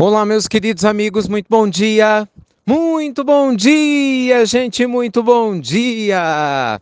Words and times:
Olá, 0.00 0.24
meus 0.24 0.46
queridos 0.46 0.84
amigos, 0.84 1.26
muito 1.26 1.48
bom 1.50 1.68
dia! 1.68 2.28
Muito 2.64 3.24
bom 3.24 3.52
dia, 3.52 4.46
gente, 4.46 4.86
muito 4.86 5.24
bom 5.24 5.58
dia! 5.58 6.80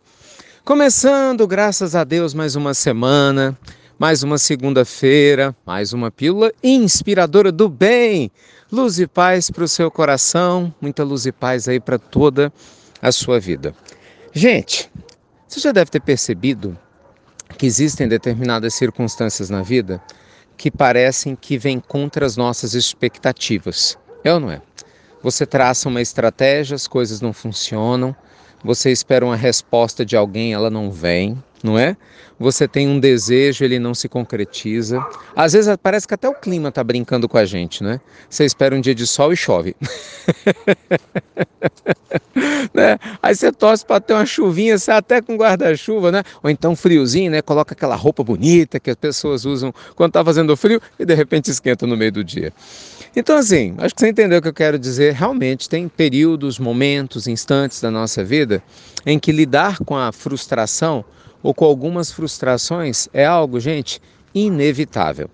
Começando, 0.63 1.47
graças 1.47 1.95
a 1.95 2.03
Deus, 2.03 2.35
mais 2.35 2.55
uma 2.55 2.75
semana, 2.75 3.57
mais 3.97 4.21
uma 4.21 4.37
segunda-feira, 4.37 5.55
mais 5.65 5.93
uma 5.93 6.11
pílula 6.11 6.53
inspiradora 6.63 7.51
do 7.51 7.67
bem. 7.67 8.29
Luz 8.71 8.99
e 8.99 9.07
paz 9.07 9.49
para 9.49 9.63
o 9.63 9.67
seu 9.67 9.89
coração, 9.89 10.71
muita 10.79 11.03
luz 11.03 11.25
e 11.25 11.31
paz 11.31 11.67
aí 11.67 11.79
para 11.79 11.97
toda 11.97 12.53
a 13.01 13.11
sua 13.11 13.39
vida. 13.39 13.73
Gente, 14.31 14.91
você 15.47 15.59
já 15.59 15.71
deve 15.71 15.89
ter 15.89 16.01
percebido 16.01 16.77
que 17.57 17.65
existem 17.65 18.07
determinadas 18.07 18.75
circunstâncias 18.75 19.49
na 19.49 19.63
vida 19.63 19.99
que 20.57 20.71
parecem 20.71 21.35
que 21.35 21.57
vêm 21.57 21.79
contra 21.79 22.25
as 22.25 22.35
nossas 22.35 22.73
expectativas. 22.73 23.97
É 24.23 24.33
ou 24.33 24.39
não 24.39 24.51
é? 24.51 24.61
Você 25.21 25.45
traça 25.45 25.87
uma 25.87 26.01
estratégia, 26.01 26.75
as 26.75 26.87
coisas 26.87 27.21
não 27.21 27.31
funcionam, 27.31 28.15
você 28.63 28.91
espera 28.91 29.25
uma 29.25 29.35
resposta 29.35 30.05
de 30.05 30.15
alguém, 30.15 30.53
ela 30.53 30.69
não 30.69 30.91
vem, 30.91 31.41
não 31.63 31.77
é? 31.77 31.95
Você 32.39 32.67
tem 32.67 32.87
um 32.87 32.99
desejo, 32.99 33.63
ele 33.63 33.79
não 33.79 33.95
se 33.95 34.07
concretiza. 34.07 35.03
Às 35.35 35.53
vezes 35.53 35.75
parece 35.81 36.07
que 36.07 36.13
até 36.13 36.29
o 36.29 36.35
clima 36.35 36.69
está 36.69 36.83
brincando 36.83 37.27
com 37.27 37.37
a 37.37 37.45
gente, 37.45 37.83
né? 37.83 37.99
Você 38.29 38.45
espera 38.45 38.75
um 38.75 38.81
dia 38.81 38.93
de 38.93 39.07
sol 39.07 39.33
e 39.33 39.35
chove. 39.35 39.75
Aí 43.27 43.35
você 43.35 43.51
torce 43.51 43.85
para 43.85 43.99
ter 43.99 44.13
uma 44.13 44.25
chuvinha, 44.25 44.77
você 44.77 44.89
até 44.89 45.21
com 45.21 45.35
guarda-chuva, 45.35 46.13
né? 46.13 46.23
Ou 46.41 46.49
então 46.49 46.77
friozinho, 46.77 47.29
né? 47.29 47.41
Coloca 47.41 47.73
aquela 47.73 47.93
roupa 47.93 48.23
bonita 48.23 48.79
que 48.79 48.89
as 48.89 48.95
pessoas 48.95 49.43
usam 49.43 49.73
quando 49.97 50.11
está 50.11 50.23
fazendo 50.23 50.55
frio 50.55 50.81
e 50.97 51.05
de 51.05 51.13
repente 51.13 51.51
esquenta 51.51 51.85
no 51.85 51.97
meio 51.97 52.13
do 52.13 52.23
dia. 52.23 52.53
Então, 53.13 53.35
assim, 53.35 53.75
acho 53.79 53.93
que 53.93 53.99
você 53.99 54.07
entendeu 54.07 54.39
o 54.39 54.41
que 54.41 54.47
eu 54.47 54.53
quero 54.53 54.79
dizer. 54.79 55.13
Realmente 55.13 55.67
tem 55.67 55.89
períodos, 55.89 56.57
momentos, 56.57 57.27
instantes 57.27 57.81
da 57.81 57.91
nossa 57.91 58.23
vida 58.23 58.63
em 59.05 59.19
que 59.19 59.33
lidar 59.33 59.79
com 59.79 59.97
a 59.97 60.13
frustração 60.13 61.03
ou 61.43 61.53
com 61.53 61.65
algumas 61.65 62.09
frustrações 62.09 63.09
é 63.11 63.25
algo, 63.25 63.59
gente, 63.59 64.01
inevitável. 64.33 65.29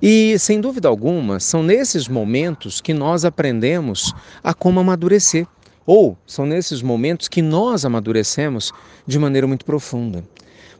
E, 0.00 0.38
sem 0.38 0.60
dúvida 0.60 0.86
alguma, 0.86 1.40
são 1.40 1.60
nesses 1.60 2.06
momentos 2.06 2.80
que 2.80 2.94
nós 2.94 3.24
aprendemos 3.24 4.14
a 4.44 4.54
como 4.54 4.78
amadurecer. 4.78 5.44
Ou 5.86 6.16
são 6.26 6.46
nesses 6.46 6.82
momentos 6.82 7.28
que 7.28 7.42
nós 7.42 7.84
amadurecemos 7.84 8.72
de 9.06 9.18
maneira 9.18 9.46
muito 9.46 9.64
profunda. 9.64 10.24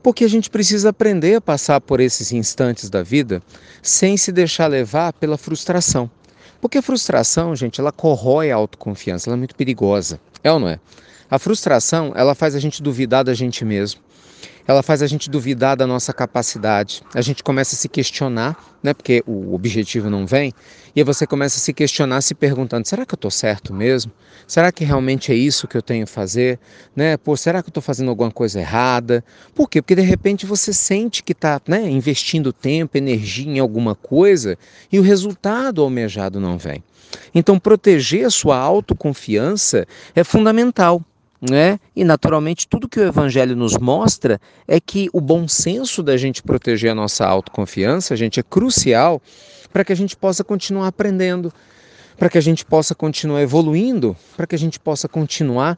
Porque 0.02 0.24
a 0.24 0.28
gente 0.28 0.50
precisa 0.50 0.90
aprender 0.90 1.36
a 1.36 1.40
passar 1.40 1.80
por 1.80 2.00
esses 2.00 2.32
instantes 2.32 2.90
da 2.90 3.02
vida 3.02 3.42
sem 3.80 4.16
se 4.16 4.32
deixar 4.32 4.66
levar 4.66 5.12
pela 5.12 5.38
frustração. 5.38 6.10
Porque 6.60 6.78
a 6.78 6.82
frustração, 6.82 7.54
gente, 7.56 7.80
ela 7.80 7.92
corrói 7.92 8.50
a 8.50 8.56
autoconfiança, 8.56 9.28
ela 9.28 9.36
é 9.36 9.38
muito 9.38 9.54
perigosa. 9.54 10.20
É 10.42 10.52
ou 10.52 10.58
não 10.58 10.68
é? 10.68 10.78
A 11.30 11.38
frustração, 11.38 12.12
ela 12.14 12.34
faz 12.34 12.54
a 12.54 12.60
gente 12.60 12.82
duvidar 12.82 13.24
da 13.24 13.34
gente 13.34 13.64
mesmo 13.64 14.00
ela 14.66 14.82
faz 14.82 15.02
a 15.02 15.06
gente 15.06 15.30
duvidar 15.30 15.76
da 15.76 15.86
nossa 15.86 16.12
capacidade. 16.12 17.02
A 17.14 17.20
gente 17.20 17.42
começa 17.42 17.74
a 17.74 17.78
se 17.78 17.88
questionar, 17.88 18.56
né, 18.82 18.94
porque 18.94 19.22
o 19.26 19.54
objetivo 19.54 20.10
não 20.10 20.26
vem, 20.26 20.52
e 20.94 21.00
aí 21.00 21.04
você 21.04 21.26
começa 21.26 21.56
a 21.56 21.60
se 21.60 21.72
questionar, 21.72 22.20
se 22.20 22.34
perguntando: 22.34 22.86
será 22.86 23.06
que 23.06 23.14
eu 23.14 23.16
estou 23.16 23.30
certo 23.30 23.72
mesmo? 23.72 24.12
Será 24.46 24.70
que 24.70 24.84
realmente 24.84 25.32
é 25.32 25.34
isso 25.34 25.66
que 25.66 25.76
eu 25.76 25.82
tenho 25.82 26.04
que 26.04 26.12
fazer? 26.12 26.58
Né? 26.94 27.16
Pô, 27.16 27.36
será 27.36 27.62
que 27.62 27.68
eu 27.68 27.70
estou 27.70 27.82
fazendo 27.82 28.10
alguma 28.10 28.30
coisa 28.30 28.60
errada? 28.60 29.24
Por 29.54 29.68
quê? 29.68 29.80
Porque 29.80 29.94
de 29.94 30.02
repente 30.02 30.44
você 30.44 30.72
sente 30.72 31.22
que 31.22 31.32
está 31.32 31.60
né, 31.66 31.88
investindo 31.88 32.52
tempo, 32.52 32.98
energia 32.98 33.50
em 33.50 33.58
alguma 33.58 33.94
coisa 33.94 34.58
e 34.90 34.98
o 34.98 35.02
resultado 35.02 35.82
almejado 35.82 36.40
não 36.40 36.58
vem. 36.58 36.82
Então, 37.34 37.58
proteger 37.58 38.26
a 38.26 38.30
sua 38.30 38.56
autoconfiança 38.56 39.86
é 40.14 40.24
fundamental 40.24 41.02
né? 41.42 41.80
E 41.96 42.04
naturalmente 42.04 42.68
tudo 42.68 42.88
que 42.88 43.00
o 43.00 43.04
evangelho 43.04 43.56
nos 43.56 43.76
mostra 43.76 44.40
é 44.68 44.78
que 44.78 45.10
o 45.12 45.20
bom 45.20 45.48
senso 45.48 46.00
da 46.00 46.16
gente 46.16 46.40
proteger 46.42 46.92
a 46.92 46.94
nossa 46.94 47.26
autoconfiança, 47.26 48.14
a 48.14 48.16
gente 48.16 48.38
é 48.38 48.42
crucial 48.44 49.20
para 49.72 49.84
que 49.84 49.92
a 49.92 49.96
gente 49.96 50.16
possa 50.16 50.44
continuar 50.44 50.86
aprendendo, 50.86 51.52
para 52.16 52.28
que 52.28 52.38
a 52.38 52.40
gente 52.40 52.64
possa 52.64 52.94
continuar 52.94 53.42
evoluindo, 53.42 54.16
para 54.36 54.46
que 54.46 54.54
a 54.54 54.58
gente 54.58 54.78
possa 54.78 55.08
continuar 55.08 55.76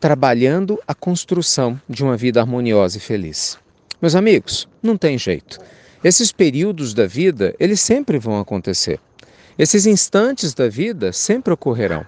trabalhando 0.00 0.80
a 0.86 0.94
construção 0.94 1.80
de 1.88 2.02
uma 2.02 2.16
vida 2.16 2.40
harmoniosa 2.40 2.98
e 2.98 3.00
feliz. 3.00 3.56
Meus 4.02 4.16
amigos, 4.16 4.68
não 4.82 4.96
tem 4.96 5.16
jeito. 5.16 5.60
Esses 6.02 6.32
períodos 6.32 6.92
da 6.92 7.06
vida, 7.06 7.54
eles 7.60 7.80
sempre 7.80 8.18
vão 8.18 8.38
acontecer. 8.40 8.98
Esses 9.56 9.86
instantes 9.86 10.52
da 10.52 10.68
vida 10.68 11.12
sempre 11.12 11.54
ocorrerão. 11.54 12.04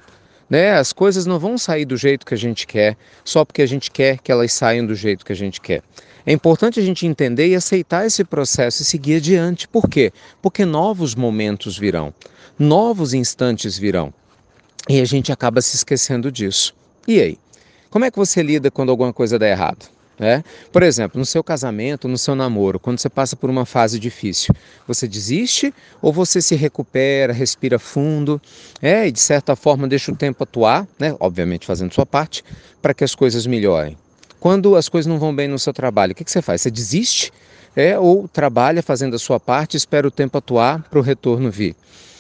Né? 0.49 0.73
As 0.73 0.93
coisas 0.93 1.27
não 1.27 1.39
vão 1.39 1.59
sair 1.59 1.85
do 1.85 1.97
jeito 1.97 2.25
que 2.25 2.35
a 2.35 2.39
gente 2.39 2.67
quer, 2.67 2.97
só 3.25 3.45
porque 3.45 3.63
a 3.63 3.67
gente 3.67 3.91
quer 3.91 4.19
que 4.19 4.31
elas 4.31 4.53
saiam 4.53 4.87
do 4.87 4.95
jeito 4.95 5.25
que 5.25 5.33
a 5.33 5.37
gente 5.37 5.61
quer. 5.61 5.83
É 6.25 6.33
importante 6.33 6.81
a 6.81 6.83
gente 6.83 7.07
entender 7.07 7.49
e 7.49 7.55
aceitar 7.55 8.07
esse 8.07 8.25
processo 8.25 8.83
e 8.83 8.85
seguir 8.85 9.17
adiante. 9.17 9.69
Por 9.69 9.89
quê? 9.89 10.13
Porque 10.43 10.65
novos 10.65 11.15
momentos 11.15 11.79
virão, 11.79 12.13
novos 12.59 13.15
instantes 13.15 13.79
virão. 13.79 14.13
E 14.89 15.01
a 15.01 15.05
gente 15.05 15.33
acaba 15.33 15.61
se 15.61 15.77
esquecendo 15.77 16.31
disso. 16.31 16.75
E 17.09 17.21
aí? 17.21 17.39
Como 17.91 18.05
é 18.05 18.11
que 18.11 18.19
você 18.19 18.43
lida 18.43 18.71
quando 18.71 18.91
alguma 18.91 19.13
coisa 19.13 19.39
dá 19.39 19.49
errado? 19.49 19.96
É? 20.19 20.43
Por 20.73 20.83
exemplo, 20.83 21.19
no 21.19 21.27
seu 21.27 21.45
casamento, 21.45 22.09
no 22.09 22.17
seu 22.17 22.35
namoro, 22.35 22.81
quando 22.81 22.99
você 22.99 23.09
passa 23.09 23.37
por 23.37 23.51
uma 23.51 23.67
fase 23.67 23.99
difícil, 23.99 24.55
você 24.89 25.07
desiste 25.07 25.75
ou 26.01 26.11
você 26.11 26.41
se 26.41 26.55
recupera, 26.55 27.35
respira 27.35 27.79
fundo, 27.79 28.41
é, 28.81 29.07
e 29.07 29.13
de 29.13 29.21
certa 29.21 29.55
forma 29.55 29.87
deixa 29.87 30.11
o 30.11 30.17
tempo 30.17 30.43
atuar, 30.43 30.89
né? 30.99 31.15
obviamente 31.21 31.67
fazendo 31.67 31.93
sua 31.93 32.07
parte, 32.07 32.43
para 32.81 32.95
que 32.95 33.05
as 33.05 33.15
coisas 33.15 33.47
melhorem. 33.47 33.95
Quando 34.41 34.75
as 34.75 34.89
coisas 34.89 35.07
não 35.07 35.19
vão 35.19 35.35
bem 35.35 35.49
no 35.49 35.59
seu 35.59 35.73
trabalho, 35.73 36.13
o 36.13 36.15
que, 36.15 36.25
que 36.25 36.31
você 36.31 36.41
faz? 36.41 36.63
Você 36.63 36.71
desiste 36.71 37.31
é, 37.75 37.99
ou 37.99 38.27
trabalha 38.27 38.83
fazendo 38.83 39.17
a 39.17 39.19
sua 39.19 39.39
parte, 39.39 39.77
espera 39.77 40.09
o 40.09 40.11
tempo 40.11 40.39
atuar 40.39 40.83
para 40.89 40.99
o 40.99 41.03
retorno 41.03 41.51
vir? 41.51 41.77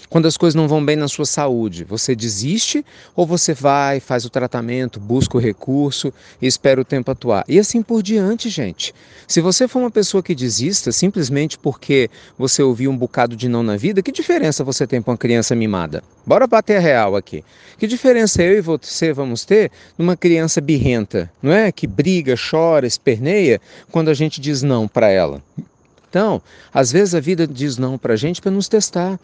Quando 0.08 0.26
as 0.26 0.36
coisas 0.36 0.54
não 0.54 0.68
vão 0.68 0.84
bem 0.84 0.96
na 0.96 1.08
sua 1.08 1.26
saúde, 1.26 1.84
você 1.84 2.14
desiste 2.14 2.84
ou 3.14 3.26
você 3.26 3.52
vai, 3.52 3.98
faz 4.00 4.24
o 4.24 4.30
tratamento, 4.30 5.00
busca 5.00 5.36
o 5.36 5.40
recurso 5.40 6.12
e 6.40 6.46
espera 6.46 6.80
o 6.80 6.84
tempo 6.84 7.10
atuar? 7.10 7.44
E 7.48 7.58
assim 7.58 7.82
por 7.82 8.02
diante, 8.02 8.48
gente. 8.48 8.94
Se 9.26 9.40
você 9.40 9.66
for 9.66 9.80
uma 9.80 9.90
pessoa 9.90 10.22
que 10.22 10.34
desista 10.34 10.92
simplesmente 10.92 11.58
porque 11.58 12.08
você 12.38 12.62
ouviu 12.62 12.90
um 12.90 12.96
bocado 12.96 13.34
de 13.34 13.48
não 13.48 13.62
na 13.62 13.76
vida, 13.76 14.02
que 14.02 14.12
diferença 14.12 14.62
você 14.62 14.86
tem 14.86 15.02
para 15.02 15.10
uma 15.10 15.18
criança 15.18 15.54
mimada? 15.54 16.02
Bora 16.24 16.46
bater 16.46 16.80
real 16.80 17.16
aqui. 17.16 17.44
Que 17.78 17.86
diferença 17.86 18.42
eu 18.42 18.58
e 18.58 18.60
você 18.60 19.12
vamos 19.12 19.44
ter 19.44 19.70
numa 19.98 20.16
criança 20.16 20.60
birrenta, 20.60 21.30
não 21.42 21.52
é? 21.52 21.72
Que 21.72 21.86
briga, 21.86 22.34
chora, 22.36 22.86
esperneia 22.86 23.60
quando 23.90 24.08
a 24.08 24.14
gente 24.14 24.40
diz 24.40 24.62
não 24.62 24.86
para 24.86 25.08
ela. 25.08 25.42
Então, 26.08 26.40
às 26.72 26.90
vezes 26.92 27.14
a 27.14 27.20
vida 27.20 27.46
diz 27.46 27.76
não 27.76 27.98
para 27.98 28.14
a 28.14 28.16
gente 28.16 28.40
para 28.40 28.50
nos 28.50 28.68
testar, 28.68 29.18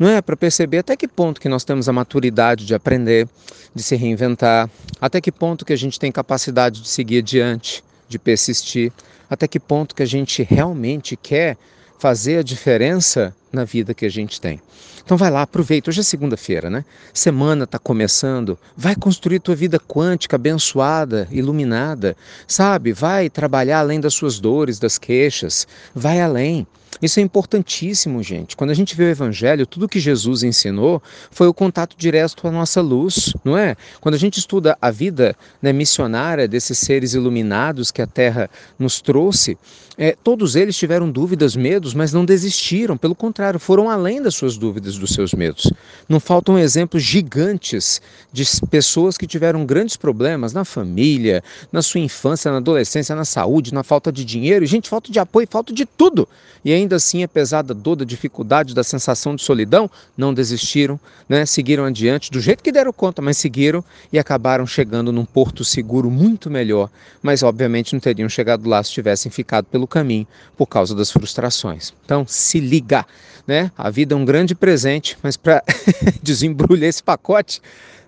não 0.00 0.08
é? 0.08 0.22
Para 0.22 0.34
perceber 0.34 0.78
até 0.78 0.96
que 0.96 1.06
ponto 1.06 1.38
que 1.38 1.48
nós 1.48 1.62
temos 1.62 1.86
a 1.86 1.92
maturidade 1.92 2.64
de 2.64 2.74
aprender, 2.74 3.28
de 3.74 3.82
se 3.82 3.94
reinventar, 3.94 4.70
até 4.98 5.20
que 5.20 5.30
ponto 5.30 5.62
que 5.62 5.74
a 5.74 5.76
gente 5.76 6.00
tem 6.00 6.10
capacidade 6.10 6.80
de 6.80 6.88
seguir 6.88 7.18
adiante, 7.18 7.84
de 8.08 8.18
persistir, 8.18 8.90
até 9.28 9.46
que 9.46 9.60
ponto 9.60 9.94
que 9.94 10.02
a 10.02 10.06
gente 10.06 10.42
realmente 10.42 11.18
quer 11.18 11.58
fazer 11.98 12.38
a 12.38 12.42
diferença 12.42 13.36
na 13.52 13.64
vida 13.64 13.92
que 13.92 14.06
a 14.06 14.08
gente 14.08 14.40
tem. 14.40 14.58
Então 15.04 15.18
vai 15.18 15.30
lá, 15.30 15.42
aproveita. 15.42 15.90
Hoje 15.90 16.00
é 16.00 16.02
segunda-feira, 16.02 16.70
né? 16.70 16.82
Semana 17.12 17.64
está 17.64 17.78
começando. 17.78 18.58
Vai 18.74 18.96
construir 18.96 19.40
tua 19.40 19.54
vida 19.54 19.78
quântica, 19.78 20.36
abençoada, 20.36 21.28
iluminada. 21.30 22.16
Sabe? 22.46 22.92
Vai 22.92 23.28
trabalhar 23.28 23.80
além 23.80 24.00
das 24.00 24.14
suas 24.14 24.38
dores, 24.38 24.78
das 24.78 24.96
queixas. 24.96 25.66
Vai 25.94 26.22
além. 26.22 26.66
Isso 27.00 27.20
é 27.20 27.22
importantíssimo, 27.22 28.22
gente. 28.22 28.56
Quando 28.56 28.70
a 28.70 28.74
gente 28.74 28.94
vê 28.94 29.04
o 29.04 29.08
Evangelho, 29.08 29.66
tudo 29.66 29.88
que 29.88 30.00
Jesus 30.00 30.42
ensinou 30.42 31.02
foi 31.30 31.46
o 31.46 31.54
contato 31.54 31.96
direto 31.96 32.36
com 32.42 32.48
a 32.48 32.50
nossa 32.50 32.80
luz, 32.80 33.32
não 33.44 33.56
é? 33.56 33.76
Quando 34.00 34.14
a 34.14 34.18
gente 34.18 34.38
estuda 34.38 34.76
a 34.80 34.90
vida 34.90 35.36
né, 35.62 35.72
missionária 35.72 36.46
desses 36.46 36.78
seres 36.78 37.14
iluminados 37.14 37.90
que 37.90 38.02
a 38.02 38.06
Terra 38.06 38.50
nos 38.78 39.00
trouxe, 39.00 39.56
é, 40.02 40.16
todos 40.24 40.56
eles 40.56 40.78
tiveram 40.78 41.10
dúvidas, 41.10 41.54
medos, 41.54 41.92
mas 41.92 42.10
não 42.10 42.24
desistiram. 42.24 42.96
Pelo 42.96 43.14
contrário, 43.14 43.60
foram 43.60 43.90
além 43.90 44.22
das 44.22 44.34
suas 44.34 44.56
dúvidas, 44.56 44.96
dos 44.96 45.12
seus 45.12 45.34
medos. 45.34 45.70
Não 46.08 46.18
faltam 46.18 46.58
exemplos 46.58 47.02
gigantes 47.02 48.00
de 48.32 48.46
pessoas 48.70 49.18
que 49.18 49.26
tiveram 49.26 49.66
grandes 49.66 49.98
problemas 49.98 50.54
na 50.54 50.64
família, 50.64 51.44
na 51.70 51.82
sua 51.82 52.00
infância, 52.00 52.50
na 52.50 52.56
adolescência, 52.56 53.14
na 53.14 53.26
saúde, 53.26 53.74
na 53.74 53.82
falta 53.82 54.10
de 54.10 54.24
dinheiro, 54.24 54.64
gente, 54.64 54.88
falta 54.88 55.12
de 55.12 55.18
apoio, 55.18 55.46
falta 55.50 55.70
de 55.70 55.84
tudo. 55.84 56.26
E 56.64 56.72
ainda 56.80 56.96
assim, 56.96 57.22
apesar 57.22 57.62
da 57.62 57.72
dor, 57.72 57.96
da 57.96 58.04
dificuldade, 58.04 58.74
da 58.74 58.82
sensação 58.82 59.36
de 59.36 59.42
solidão, 59.42 59.90
não 60.16 60.34
desistiram, 60.34 60.98
né? 61.28 61.46
seguiram 61.46 61.84
adiante 61.84 62.30
do 62.30 62.40
jeito 62.40 62.62
que 62.62 62.72
deram 62.72 62.92
conta, 62.92 63.22
mas 63.22 63.38
seguiram 63.38 63.84
e 64.12 64.18
acabaram 64.18 64.66
chegando 64.66 65.12
num 65.12 65.24
porto 65.24 65.64
seguro 65.64 66.10
muito 66.10 66.50
melhor. 66.50 66.90
Mas 67.22 67.42
obviamente 67.42 67.92
não 67.92 68.00
teriam 68.00 68.28
chegado 68.28 68.68
lá 68.68 68.82
se 68.82 68.90
tivessem 68.90 69.30
ficado 69.30 69.66
pelo 69.66 69.86
caminho 69.86 70.26
por 70.56 70.66
causa 70.66 70.94
das 70.94 71.10
frustrações. 71.10 71.92
Então, 72.04 72.26
se 72.26 72.58
liga, 72.58 73.06
né? 73.46 73.70
A 73.76 73.90
vida 73.90 74.14
é 74.14 74.16
um 74.16 74.24
grande 74.24 74.54
presente 74.54 75.16
mas 75.22 75.36
para 75.36 75.62
desembrulhar 76.22 76.88
esse 76.88 77.02
pacote, 77.02 77.60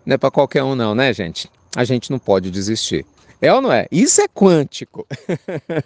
não 0.04 0.14
é 0.14 0.18
para 0.18 0.30
qualquer 0.30 0.62
um 0.62 0.74
não, 0.74 0.94
né, 0.94 1.12
gente? 1.12 1.48
A 1.76 1.84
gente 1.84 2.10
não 2.10 2.18
pode 2.18 2.50
desistir. 2.50 3.06
É 3.42 3.52
ou 3.52 3.60
não 3.60 3.72
é? 3.72 3.88
Isso 3.90 4.20
é 4.20 4.28
quântico. 4.28 5.04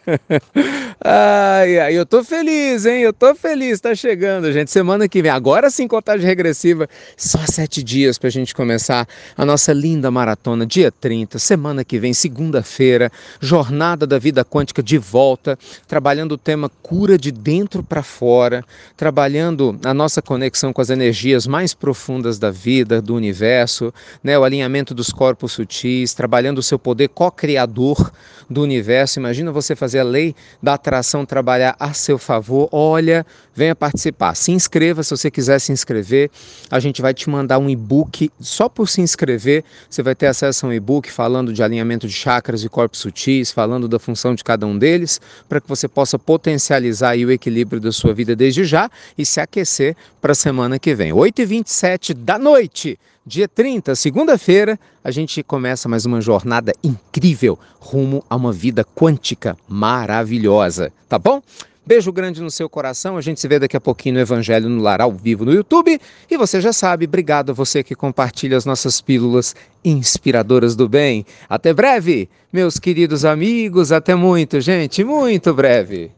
ai, 1.03 1.79
ai, 1.79 1.95
eu 1.95 2.05
tô 2.05 2.23
feliz, 2.23 2.85
hein? 2.85 3.01
Eu 3.01 3.15
tô 3.15 3.35
feliz, 3.35 3.81
tá 3.81 3.95
chegando, 3.95 4.53
gente. 4.53 4.71
Semana 4.71 5.09
que 5.09 5.23
vem, 5.23 5.31
agora 5.31 5.71
sim, 5.71 5.89
contagem 5.89 6.27
regressiva. 6.27 6.87
Só 7.17 7.39
sete 7.47 7.83
dias 7.83 8.19
pra 8.19 8.29
gente 8.29 8.55
começar 8.55 9.09
a 9.35 9.45
nossa 9.47 9.73
linda 9.73 10.11
maratona, 10.11 10.67
dia 10.67 10.93
30, 10.93 11.39
semana 11.39 11.83
que 11.83 11.99
vem, 11.99 12.13
segunda-feira, 12.13 13.11
Jornada 13.41 14.07
da 14.07 14.19
Vida 14.19 14.45
Quântica 14.45 14.83
de 14.83 14.99
volta, 14.99 15.59
trabalhando 15.89 16.33
o 16.33 16.39
tema 16.39 16.69
cura 16.83 17.17
de 17.17 17.33
dentro 17.33 17.83
para 17.83 18.03
fora, 18.03 18.63
trabalhando 18.99 19.81
a 19.83 19.95
nossa 19.95 20.21
conexão 20.21 20.75
com 20.75 20.83
as 20.83 20.91
energias 20.91 21.47
mais 21.47 21.73
profundas 21.73 22.39
da 22.39 22.51
vida, 22.51 23.01
do 23.01 23.15
universo, 23.15 23.95
né? 24.23 24.39
O 24.39 24.45
alinhamento 24.45 24.93
dos 24.93 25.09
corpos 25.09 25.53
sutis, 25.53 26.13
trabalhando 26.13 26.59
o 26.59 26.63
seu 26.63 26.79
poder 26.79 27.09
co 27.09 27.31
criador 27.47 28.11
do 28.51 28.61
universo. 28.61 29.21
Imagina 29.21 29.53
você 29.53 29.77
fazer 29.77 30.01
a 30.01 30.05
lei 30.05 30.35
da 30.61 30.75
atração 30.75 31.25
trabalhar 31.25 31.77
a 31.79 31.93
seu 31.93 32.19
favor. 32.19 32.69
Olha, 32.73 33.25
venha 33.55 33.75
participar. 33.75 34.35
Se 34.35 34.51
inscreva 34.51 35.05
se 35.05 35.11
você 35.11 35.31
quiser 35.31 35.61
se 35.61 35.71
inscrever. 35.71 36.29
A 36.69 36.81
gente 36.81 37.01
vai 37.01 37.15
te 37.15 37.31
mandar 37.31 37.59
um 37.59 37.71
e-book 37.71 38.31
só 38.41 38.69
por 38.69 38.89
se 38.89 39.01
inscrever. 39.01 39.63
Você 39.89 40.03
vai 40.03 40.17
ter 40.17 40.27
acesso 40.27 40.67
a 40.67 40.71
um 40.71 40.73
e-book 40.73 41.11
falando 41.11 41.53
de 41.53 41.63
alinhamento 41.63 42.09
de 42.09 42.15
chakras 42.15 42.65
e 42.65 42.69
corpos 42.69 42.99
sutis, 42.99 43.53
falando 43.53 43.87
da 43.87 44.01
função 44.01 44.35
de 44.35 44.43
cada 44.43 44.67
um 44.67 44.77
deles, 44.77 45.21
para 45.49 45.61
que 45.61 45.69
você 45.69 45.87
possa 45.87 46.19
potencializar 46.19 47.17
o 47.17 47.31
equilíbrio 47.31 47.81
da 47.81 47.93
sua 47.93 48.13
vida 48.13 48.35
desde 48.35 48.65
já 48.65 48.91
e 49.17 49.25
se 49.25 49.41
aquecer 49.41 49.97
para 50.21 50.33
a 50.33 50.35
semana 50.35 50.81
que 50.81 50.97
vem. 50.97 51.13
8h27 51.13 52.13
da 52.13 52.41
noite 52.41 52.99
dia 53.27 53.49
30, 53.49 53.97
segunda-feira, 53.97 54.79
a 55.03 55.11
gente 55.11 55.43
começa 55.43 55.89
mais 55.89 56.07
uma 56.07 56.21
jornada 56.21 56.73
incrível 56.83 57.59
rumo 57.81 58.25
a 58.31 58.37
uma 58.37 58.53
vida 58.53 58.85
quântica 58.85 59.57
maravilhosa, 59.69 60.93
tá 61.09 61.19
bom? 61.19 61.43
Beijo 61.85 62.13
grande 62.13 62.41
no 62.41 62.51
seu 62.51 62.69
coração. 62.69 63.17
A 63.17 63.21
gente 63.21 63.41
se 63.41 63.49
vê 63.49 63.59
daqui 63.59 63.77
a 63.77 63.81
pouquinho 63.81 64.17
no 64.17 64.21
Evangelho 64.21 64.69
no 64.69 64.81
Lar 64.81 65.01
ao 65.01 65.13
vivo 65.13 65.45
no 65.45 65.53
YouTube. 65.53 66.01
E 66.31 66.37
você 66.37 66.61
já 66.61 66.73
sabe, 66.73 67.05
obrigado 67.05 67.51
a 67.51 67.53
você 67.53 67.83
que 67.83 67.95
compartilha 67.95 68.57
as 68.57 68.65
nossas 68.65 69.01
pílulas 69.01 69.55
inspiradoras 69.85 70.75
do 70.75 70.89
bem. 70.89 71.25
Até 71.49 71.73
breve, 71.73 72.29
meus 72.53 72.79
queridos 72.79 73.25
amigos. 73.25 73.93
Até 73.93 74.17
muito, 74.17 74.61
gente. 74.61 75.05
Muito 75.05 75.55
breve. 75.55 76.11